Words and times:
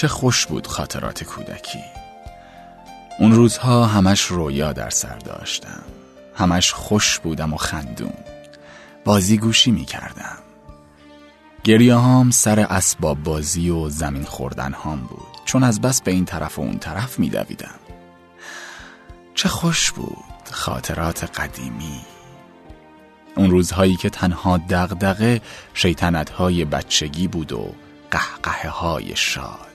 چه 0.00 0.08
خوش 0.08 0.46
بود 0.46 0.66
خاطرات 0.66 1.24
کودکی. 1.24 1.84
اون 3.18 3.32
روزها 3.32 3.86
همش 3.86 4.20
رویا 4.20 4.72
در 4.72 4.90
سر 4.90 5.16
داشتم. 5.16 5.82
همش 6.34 6.72
خوش 6.72 7.18
بودم 7.18 7.52
و 7.52 7.56
خندون. 7.56 8.12
بازی 9.04 9.38
گوشی 9.38 9.70
می 9.70 9.84
کردم 9.84 10.38
گریه 11.64 11.94
هام 11.94 12.30
سر 12.30 12.60
اسباب 12.60 13.22
بازی 13.22 13.70
و 13.70 13.88
زمین 13.88 14.24
خوردن 14.24 14.72
هام 14.72 15.00
بود. 15.00 15.38
چون 15.44 15.62
از 15.62 15.80
بس 15.80 16.02
به 16.02 16.10
این 16.10 16.24
طرف 16.24 16.58
و 16.58 16.62
اون 16.62 16.78
طرف 16.78 17.18
می 17.18 17.30
دویدم. 17.30 17.80
چه 19.34 19.48
خوش 19.48 19.90
بود 19.90 20.48
خاطرات 20.50 21.40
قدیمی. 21.40 22.00
اون 23.36 23.50
روزهایی 23.50 23.96
که 23.96 24.10
تنها 24.10 24.60
دغدغه 24.70 25.40
شیطنت 25.74 26.30
های 26.30 26.64
بچگی 26.64 27.28
بود 27.28 27.52
و 27.52 27.74
قهقه 28.10 28.68
های 28.68 29.16
شاد. 29.16 29.69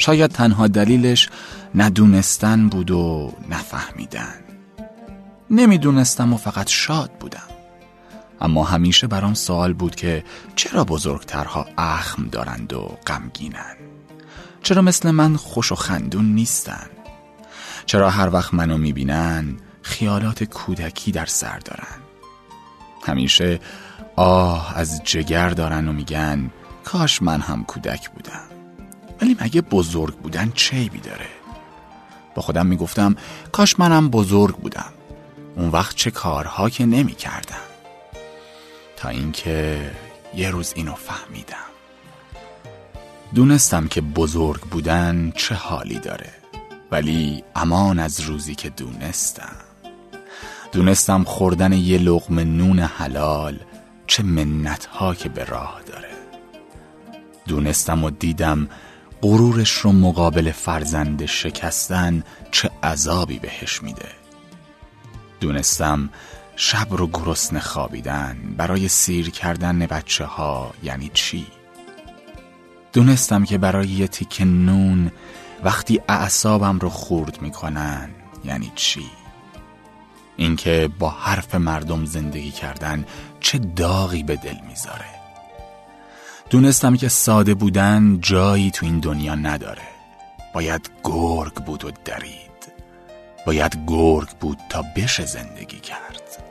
شاید 0.00 0.30
تنها 0.30 0.66
دلیلش 0.66 1.28
ندونستن 1.74 2.68
بود 2.68 2.90
و 2.90 3.32
نفهمیدن. 3.50 4.34
نمی‌دونستم 5.50 6.32
و 6.32 6.36
فقط 6.36 6.68
شاد 6.68 7.10
بودم. 7.20 7.48
اما 8.40 8.64
همیشه 8.64 9.06
برام 9.06 9.34
سوال 9.34 9.72
بود 9.72 9.94
که 9.94 10.24
چرا 10.56 10.84
بزرگترها 10.84 11.66
اخم 11.78 12.28
دارند 12.28 12.72
و 12.72 12.98
غمگینن؟ 13.06 13.76
چرا 14.62 14.82
مثل 14.82 15.10
من 15.10 15.36
خوش 15.36 15.72
و 15.72 15.74
خندون 15.74 16.34
نیستن؟ 16.34 16.86
چرا 17.86 18.10
هر 18.10 18.30
وقت 18.30 18.54
منو 18.54 18.78
می‌بینن 18.78 19.56
خیالات 19.82 20.44
کودکی 20.44 21.12
در 21.12 21.26
سر 21.26 21.58
دارن؟ 21.58 22.00
همیشه 23.06 23.60
آه 24.16 24.78
از 24.78 25.00
جگر 25.04 25.48
دارن 25.48 25.88
و 25.88 25.92
میگن 25.92 26.50
کاش 26.84 27.22
من 27.22 27.40
هم 27.40 27.64
کودک 27.64 28.10
بودم. 28.10 28.49
ولی 29.22 29.36
مگه 29.40 29.60
بزرگ 29.60 30.14
بودن 30.14 30.52
چه 30.54 30.76
عیبی 30.76 30.98
داره؟ 30.98 31.26
با 32.34 32.42
خودم 32.42 32.66
می‌گفتم 32.66 33.16
کاش 33.52 33.78
منم 33.78 34.08
بزرگ 34.08 34.56
بودم. 34.56 34.92
اون 35.56 35.68
وقت 35.68 35.96
چه 35.96 36.10
کارها 36.10 36.70
که 36.70 36.86
نمی 36.86 37.14
کردم 37.14 37.56
تا 38.96 39.08
اینکه 39.08 39.90
یه 40.34 40.50
روز 40.50 40.72
اینو 40.76 40.94
فهمیدم. 40.94 41.56
دونستم 43.34 43.88
که 43.88 44.00
بزرگ 44.00 44.60
بودن 44.60 45.32
چه 45.36 45.54
حالی 45.54 45.98
داره. 45.98 46.30
ولی 46.90 47.44
امان 47.56 47.98
از 47.98 48.20
روزی 48.20 48.54
که 48.54 48.70
دونستم. 48.70 49.56
دونستم 50.72 51.24
خوردن 51.24 51.72
یه 51.72 51.98
لغم 51.98 52.38
نون 52.38 52.78
حلال 52.78 53.58
چه 54.06 54.22
منت 54.22 54.86
ها 54.86 55.14
که 55.14 55.28
به 55.28 55.44
راه 55.44 55.80
داره. 55.86 56.10
دونستم 57.46 58.04
و 58.04 58.10
دیدم 58.10 58.68
غرورش 59.22 59.70
رو 59.70 59.92
مقابل 59.92 60.52
فرزند 60.52 61.26
شکستن 61.26 62.22
چه 62.50 62.70
عذابی 62.82 63.38
بهش 63.38 63.82
میده. 63.82 64.08
دونستم 65.40 66.10
شب 66.56 66.86
رو 66.90 67.06
گرسنه 67.06 67.60
خوابیدن 67.60 68.54
برای 68.56 68.88
سیر 68.88 69.30
کردن 69.30 69.78
بچه 69.78 70.24
ها 70.24 70.74
یعنی 70.82 71.10
چی؟ 71.14 71.46
دونستم 72.92 73.44
که 73.44 73.58
برای 73.58 73.88
یه 73.88 74.08
تیک 74.08 74.40
نون 74.40 75.12
وقتی 75.64 76.00
اعصابم 76.08 76.78
رو 76.78 76.88
خورد 76.88 77.42
می‌کنن 77.42 78.10
یعنی 78.44 78.72
چی؟ 78.74 79.04
اینکه 80.36 80.90
با 80.98 81.10
حرف 81.10 81.54
مردم 81.54 82.04
زندگی 82.04 82.50
کردن 82.50 83.04
چه 83.40 83.58
داغی 83.58 84.22
به 84.22 84.36
دل 84.36 84.56
می‌ذاره. 84.68 85.19
دونستم 86.50 86.96
که 86.96 87.08
ساده 87.08 87.54
بودن 87.54 88.20
جایی 88.20 88.70
تو 88.70 88.86
این 88.86 89.00
دنیا 89.00 89.34
نداره. 89.34 89.82
باید 90.54 90.90
گرگ 91.04 91.54
بود 91.54 91.84
و 91.84 91.90
درید. 92.04 92.72
باید 93.46 93.84
گرگ 93.86 94.28
بود 94.28 94.58
تا 94.68 94.84
بشه 94.96 95.26
زندگی 95.26 95.80
کرد. 95.80 96.44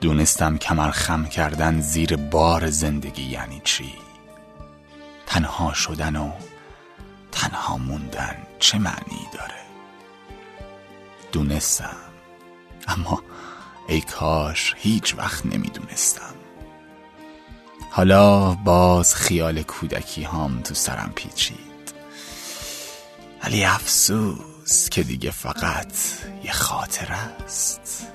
دونستم 0.00 0.58
کمر 0.58 0.90
خم 0.90 1.24
کردن 1.24 1.80
زیر 1.80 2.16
بار 2.16 2.70
زندگی 2.70 3.22
یعنی 3.22 3.60
چی؟ 3.64 3.94
تنها 5.26 5.72
شدن 5.72 6.16
و 6.16 6.30
تنها 7.32 7.76
موندن 7.76 8.36
چه 8.58 8.78
معنی 8.78 9.26
داره؟ 9.32 9.60
دونستم. 11.32 11.96
اما 12.88 13.22
ای 13.88 14.00
کاش 14.00 14.74
هیچ 14.78 15.14
وقت 15.18 15.46
نمی‌دونستم. 15.46 16.34
حالا 17.90 18.54
باز 18.54 19.14
خیال 19.14 19.62
کودکی 19.62 20.22
هام 20.22 20.60
تو 20.62 20.74
سرم 20.74 21.12
پیچید. 21.14 21.94
ولی 23.44 23.64
افسوس 23.64 24.88
که 24.90 25.02
دیگه 25.02 25.30
فقط 25.30 25.92
یه 26.44 26.52
خاطر 26.52 27.12
است. 27.46 28.06